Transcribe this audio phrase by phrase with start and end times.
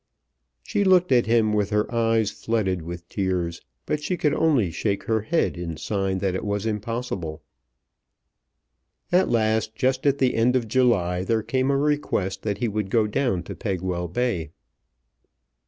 [0.63, 5.03] She looked at him with her eyes flooded with tears, but she could only shake
[5.03, 7.43] her head in sign that it was impossible.
[9.11, 12.89] At last, just at the end of July, there came a request that he would
[12.89, 14.49] go down to Pegwell Bay.